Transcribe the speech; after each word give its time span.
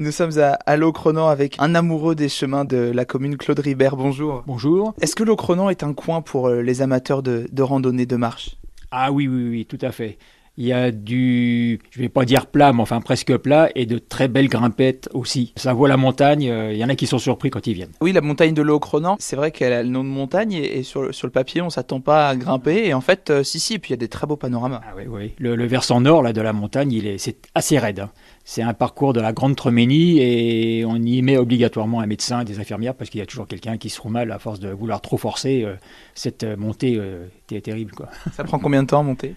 Nous 0.00 0.12
sommes 0.12 0.38
à, 0.38 0.52
à 0.64 0.78
Locronan 0.78 1.28
avec 1.28 1.56
un 1.58 1.74
amoureux 1.74 2.14
des 2.14 2.30
chemins 2.30 2.64
de 2.64 2.90
la 2.90 3.04
commune, 3.04 3.36
Claude 3.36 3.58
Ribert. 3.58 3.96
Bonjour. 3.96 4.42
Bonjour. 4.46 4.94
Est-ce 5.02 5.14
que 5.14 5.24
Locronan 5.24 5.68
est 5.68 5.82
un 5.82 5.92
coin 5.92 6.22
pour 6.22 6.48
euh, 6.48 6.62
les 6.62 6.80
amateurs 6.80 7.22
de, 7.22 7.46
de 7.52 7.62
randonnée 7.62 8.06
de 8.06 8.16
marche? 8.16 8.56
Ah 8.90 9.12
oui, 9.12 9.28
oui, 9.28 9.50
oui, 9.50 9.66
tout 9.66 9.76
à 9.82 9.92
fait. 9.92 10.16
Il 10.62 10.66
y 10.66 10.74
a 10.74 10.90
du, 10.90 11.80
je 11.90 12.00
vais 12.00 12.10
pas 12.10 12.26
dire 12.26 12.44
plat, 12.46 12.74
mais 12.74 12.82
enfin 12.82 13.00
presque 13.00 13.34
plat, 13.38 13.70
et 13.74 13.86
de 13.86 13.96
très 13.96 14.28
belles 14.28 14.48
grimpettes 14.50 15.08
aussi. 15.14 15.54
Ça 15.56 15.72
vaut 15.72 15.86
la 15.86 15.96
montagne, 15.96 16.50
euh, 16.50 16.70
il 16.74 16.78
y 16.78 16.84
en 16.84 16.90
a 16.90 16.96
qui 16.96 17.06
sont 17.06 17.18
surpris 17.18 17.48
quand 17.48 17.66
ils 17.66 17.72
viennent. 17.72 17.92
Oui, 18.02 18.12
la 18.12 18.20
montagne 18.20 18.52
de 18.52 18.60
Locronan, 18.60 19.16
c'est 19.18 19.36
vrai 19.36 19.52
qu'elle 19.52 19.72
a 19.72 19.82
le 19.82 19.88
nom 19.88 20.04
de 20.04 20.10
montagne 20.10 20.52
et, 20.52 20.80
et 20.80 20.82
sur, 20.82 21.00
le- 21.00 21.12
sur 21.12 21.26
le 21.26 21.30
papier, 21.32 21.62
on 21.62 21.70
s'attend 21.70 22.00
pas 22.02 22.28
à 22.28 22.36
grimper. 22.36 22.86
Et 22.86 22.92
en 22.92 23.00
fait, 23.00 23.30
euh, 23.30 23.42
si, 23.42 23.58
si, 23.58 23.72
et 23.72 23.78
puis 23.78 23.88
il 23.88 23.92
y 23.92 23.94
a 23.94 23.96
des 23.96 24.08
très 24.08 24.26
beaux 24.26 24.36
panoramas. 24.36 24.82
Ah 24.84 24.92
oui, 24.98 25.04
oui. 25.08 25.32
Le, 25.38 25.56
le 25.56 25.64
versant 25.66 26.02
nord 26.02 26.22
là, 26.22 26.34
de 26.34 26.42
la 26.42 26.52
montagne, 26.52 26.92
il 26.92 27.06
est, 27.06 27.16
c'est 27.16 27.38
assez 27.54 27.78
raide. 27.78 28.00
hein. 28.00 28.10
C'est 28.44 28.60
un 28.60 28.74
parcours 28.74 29.14
de 29.14 29.20
la 29.22 29.32
Grande 29.32 29.56
Treménie 29.56 30.18
et 30.20 30.84
on 30.84 30.96
y 30.96 31.22
met 31.22 31.38
obligatoirement 31.38 32.00
un 32.00 32.06
médecin, 32.06 32.44
des 32.44 32.58
infirmières, 32.60 32.94
parce 32.94 33.08
qu'il 33.08 33.20
y 33.20 33.22
a 33.22 33.26
toujours 33.26 33.46
quelqu'un 33.46 33.78
qui 33.78 33.88
se 33.88 33.96
trouve 33.96 34.12
mal 34.12 34.30
à 34.30 34.38
force 34.38 34.60
de 34.60 34.68
vouloir 34.68 35.00
trop 35.00 35.16
forcer. 35.16 35.62
euh, 35.64 35.76
cette 36.14 36.44
montée 36.44 36.96
euh, 36.98 37.24
est 37.50 37.62
terrible, 37.62 37.92
quoi. 37.92 38.10
Ça 38.34 38.44
prend 38.44 38.58
combien 38.58 38.82
de 38.82 38.88
temps 38.88 39.00
à 39.00 39.04
monter? 39.04 39.34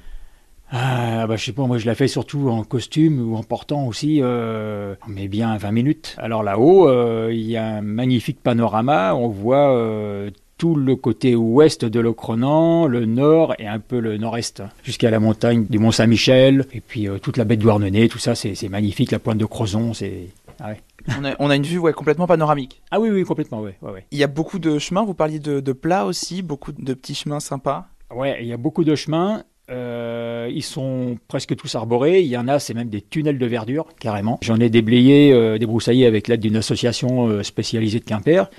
Ah, 0.76 1.28
bah, 1.28 1.36
je 1.36 1.46
sais 1.46 1.52
pas, 1.52 1.68
moi 1.68 1.78
je 1.78 1.86
la 1.86 1.94
fais 1.94 2.08
surtout 2.08 2.50
en 2.50 2.64
costume 2.64 3.20
ou 3.32 3.36
en 3.36 3.44
portant 3.44 3.86
aussi, 3.86 4.22
euh, 4.24 4.96
mais 5.08 5.28
bien 5.28 5.56
20 5.56 5.72
minutes. 5.72 6.16
Alors 6.18 6.42
là-haut, 6.42 6.90
euh, 6.90 7.30
il 7.32 7.44
y 7.44 7.58
a 7.58 7.76
un 7.76 7.82
magnifique 7.82 8.42
panorama, 8.42 9.14
on 9.14 9.28
voit 9.28 9.72
euh, 9.78 10.32
tout 10.58 10.74
le 10.74 10.96
côté 10.96 11.36
ouest 11.36 11.86
de 11.86 12.00
l'Ocronan, 12.00 12.88
le 12.88 13.06
nord 13.06 13.54
et 13.60 13.68
un 13.68 13.78
peu 13.78 14.00
le 14.00 14.18
nord-est, 14.18 14.64
jusqu'à 14.84 15.12
la 15.12 15.20
montagne 15.20 15.68
du 15.70 15.78
Mont-Saint-Michel, 15.78 16.66
et 16.74 16.82
puis 16.82 17.08
toute 17.22 17.38
la 17.38 17.44
baie 17.44 17.56
de 17.56 17.62
Douarnenez, 17.62 18.10
tout 18.10 18.18
ça 18.18 18.34
c'est 18.34 18.56
c'est 18.56 18.70
magnifique, 18.70 19.12
la 19.12 19.20
pointe 19.20 19.38
de 19.38 19.46
Crozon, 19.46 19.94
c'est... 19.94 20.30
Ah, 20.60 20.70
ouais. 20.70 20.82
on, 21.20 21.26
a, 21.26 21.36
on 21.38 21.50
a 21.52 21.56
une 21.56 21.64
vue 21.64 21.78
ouais, 21.78 21.94
complètement 21.94 22.26
panoramique. 22.26 22.82
ah 22.90 23.00
oui, 23.00 23.12
oui, 23.12 23.24
complètement, 23.26 23.62
ouais, 23.62 23.76
ouais, 23.84 23.92
ouais. 23.92 24.06
Il 24.10 24.18
y 24.18 24.24
a 24.24 24.28
beaucoup 24.28 24.58
de 24.58 24.80
chemins, 24.80 25.04
vous 25.04 25.14
parliez 25.14 25.40
de, 25.40 25.60
de 25.60 25.72
plats 25.72 26.06
aussi, 26.06 26.42
beaucoup 26.42 26.72
de 26.72 26.94
petits 26.96 27.16
chemins 27.16 27.40
sympas. 27.40 27.90
Ouais, 28.10 28.40
il 28.42 28.48
y 28.48 28.54
a 28.54 28.58
beaucoup 28.58 28.84
de 28.84 28.96
chemins. 28.96 29.44
Euh, 29.70 30.50
ils 30.54 30.64
sont 30.64 31.18
presque 31.28 31.56
tous 31.56 31.74
arborés. 31.76 32.22
Il 32.22 32.28
y 32.28 32.38
en 32.38 32.48
a, 32.48 32.60
c'est 32.60 32.74
même 32.74 32.90
des 32.90 33.02
tunnels 33.02 33.38
de 33.38 33.46
verdure, 33.46 33.88
carrément. 34.00 34.40
J'en 34.42 34.60
ai 34.60 34.70
déblayé, 34.70 35.32
euh, 35.32 35.58
débroussaillé 35.58 36.06
avec 36.06 36.28
l'aide 36.28 36.42
d'une 36.42 36.58
association 36.58 37.28
euh, 37.28 37.44
spécialisée 37.44 38.00
de 38.00 38.06
Quimper. 38.06 38.50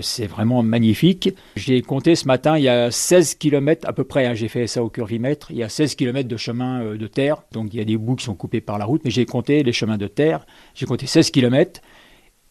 C'est 0.00 0.26
vraiment 0.26 0.62
magnifique. 0.62 1.34
J'ai 1.54 1.82
compté 1.82 2.14
ce 2.14 2.26
matin, 2.26 2.56
il 2.56 2.64
y 2.64 2.68
a 2.70 2.90
16 2.90 3.34
km 3.34 3.86
à 3.86 3.92
peu 3.92 4.04
près, 4.04 4.24
hein, 4.24 4.32
j'ai 4.32 4.48
fait 4.48 4.66
ça 4.66 4.82
au 4.82 4.88
curvimètre, 4.88 5.50
il 5.50 5.58
y 5.58 5.62
a 5.62 5.68
16 5.68 5.96
km 5.96 6.26
de 6.26 6.36
chemin 6.38 6.94
de 6.94 7.06
terre, 7.06 7.42
donc 7.52 7.74
il 7.74 7.76
y 7.76 7.82
a 7.82 7.84
des 7.84 7.98
bouts 7.98 8.16
qui 8.16 8.24
sont 8.24 8.34
coupés 8.34 8.62
par 8.62 8.78
la 8.78 8.86
route, 8.86 9.02
mais 9.04 9.10
j'ai 9.10 9.26
compté 9.26 9.62
les 9.62 9.74
chemins 9.74 9.98
de 9.98 10.06
terre, 10.06 10.46
j'ai 10.74 10.86
compté 10.86 11.06
16 11.06 11.30
km, 11.30 11.82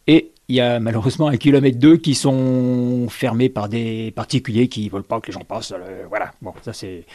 et 0.05 0.33
il 0.49 0.55
y 0.55 0.61
a 0.61 0.79
malheureusement 0.79 1.27
un 1.27 1.37
kilomètre 1.37 1.77
deux 1.77 1.97
qui 1.97 2.15
sont 2.15 3.07
fermés 3.09 3.49
par 3.49 3.69
des 3.69 4.11
particuliers 4.11 4.67
qui 4.67 4.85
ne 4.85 4.89
veulent 4.89 5.03
pas 5.03 5.21
que 5.21 5.27
les 5.27 5.33
gens 5.33 5.45
passent. 5.47 5.71
euh, 5.71 6.03
voilà, 6.09 6.33
bon, 6.41 6.53
ça 6.63 6.73
c'est. 6.73 7.05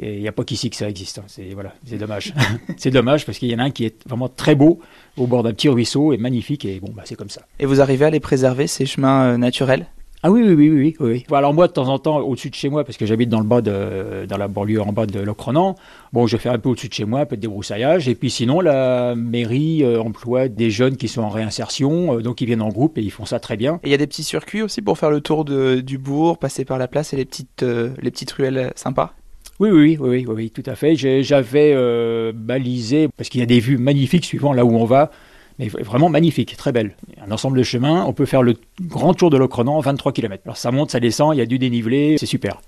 Il 0.00 0.20
n'y 0.20 0.28
a 0.28 0.32
pas 0.32 0.44
qu'ici 0.44 0.70
que 0.70 0.76
ça 0.76 0.88
existe. 0.88 1.18
hein. 1.18 1.24
C'est 1.26 1.98
dommage. 1.98 2.32
c'est 2.76 2.90
dommage 2.92 3.26
parce 3.26 3.38
qu'il 3.38 3.50
y 3.50 3.54
en 3.54 3.58
a 3.58 3.64
un 3.64 3.70
qui 3.70 3.84
est 3.84 4.08
vraiment 4.08 4.28
très 4.28 4.54
beau 4.54 4.80
au 5.16 5.26
bord 5.26 5.42
d'un 5.42 5.52
petit 5.52 5.68
ruisseau 5.68 6.12
et 6.12 6.16
magnifique 6.16 6.64
et 6.64 6.78
bon 6.78 6.92
bah 6.94 7.02
c'est 7.04 7.16
comme 7.16 7.30
ça. 7.30 7.42
Et 7.58 7.66
vous 7.66 7.80
arrivez 7.80 8.04
à 8.04 8.10
les 8.10 8.20
préserver, 8.20 8.68
ces 8.68 8.86
chemins 8.86 9.32
euh, 9.32 9.36
naturels? 9.36 9.86
Ah 10.24 10.32
oui 10.32 10.42
oui 10.42 10.52
oui 10.54 10.68
oui 10.68 10.96
oui. 10.98 11.24
alors 11.36 11.54
moi 11.54 11.68
de 11.68 11.72
temps 11.72 11.86
en 11.88 12.00
temps 12.00 12.18
au-dessus 12.18 12.50
de 12.50 12.54
chez 12.56 12.68
moi 12.68 12.82
parce 12.82 12.96
que 12.98 13.06
j'habite 13.06 13.28
dans 13.28 13.38
le 13.38 13.46
bas 13.46 13.60
de 13.60 14.26
dans 14.28 14.36
la 14.36 14.48
banlieue 14.48 14.82
en 14.82 14.92
bas 14.92 15.06
de 15.06 15.20
Locronan. 15.20 15.76
Bon 16.12 16.26
je 16.26 16.36
fais 16.36 16.48
un 16.48 16.58
peu 16.58 16.70
au-dessus 16.70 16.88
de 16.88 16.94
chez 16.94 17.04
moi 17.04 17.20
un 17.20 17.24
peu 17.26 17.36
de 17.36 17.40
débroussaillage 17.40 18.08
et 18.08 18.16
puis 18.16 18.28
sinon 18.28 18.60
la 18.60 19.14
mairie 19.14 19.84
euh, 19.84 20.00
emploie 20.02 20.48
des 20.48 20.70
jeunes 20.70 20.96
qui 20.96 21.06
sont 21.06 21.22
en 21.22 21.28
réinsertion 21.28 22.16
euh, 22.18 22.20
donc 22.20 22.40
ils 22.40 22.46
viennent 22.46 22.62
en 22.62 22.68
groupe 22.68 22.98
et 22.98 23.02
ils 23.02 23.12
font 23.12 23.26
ça 23.26 23.38
très 23.38 23.56
bien. 23.56 23.74
Et 23.84 23.88
il 23.88 23.90
y 23.92 23.94
a 23.94 23.98
des 23.98 24.08
petits 24.08 24.24
circuits 24.24 24.62
aussi 24.62 24.82
pour 24.82 24.98
faire 24.98 25.10
le 25.10 25.20
tour 25.20 25.44
de- 25.44 25.80
du 25.80 25.98
bourg, 25.98 26.38
passer 26.38 26.64
par 26.64 26.78
la 26.78 26.88
place 26.88 27.12
et 27.12 27.16
les 27.16 27.24
petites, 27.24 27.62
euh, 27.62 27.90
les 28.02 28.10
petites 28.10 28.32
ruelles 28.32 28.72
sympas? 28.74 29.12
Oui, 29.60 29.70
oui, 29.70 29.96
oui, 30.00 30.24
oui, 30.26 30.26
oui, 30.28 30.50
tout 30.50 30.62
à 30.66 30.74
fait. 30.76 30.94
J'avais 30.94 31.72
euh, 31.74 32.32
balisé, 32.32 33.08
parce 33.16 33.28
qu'il 33.28 33.40
y 33.40 33.42
a 33.42 33.46
des 33.46 33.58
vues 33.58 33.76
magnifiques 33.78 34.24
suivant 34.24 34.52
là 34.52 34.64
où 34.64 34.70
on 34.76 34.84
va, 34.84 35.10
mais 35.58 35.68
vraiment 35.68 36.08
magnifiques, 36.08 36.56
très 36.56 36.72
belles. 36.72 36.96
Un 37.24 37.30
ensemble 37.30 37.58
de 37.58 37.62
chemins, 37.62 38.04
on 38.04 38.12
peut 38.12 38.26
faire 38.26 38.42
le 38.42 38.54
grand 38.80 39.14
tour 39.14 39.30
de 39.30 39.36
l'Ocronan 39.36 39.76
en 39.76 39.80
23 39.80 40.12
km. 40.12 40.42
Alors 40.44 40.56
ça 40.56 40.70
monte, 40.70 40.90
ça 40.90 41.00
descend, 41.00 41.34
il 41.34 41.38
y 41.38 41.42
a 41.42 41.46
du 41.46 41.58
dénivelé, 41.58 42.16
c'est 42.18 42.26
super. 42.26 42.56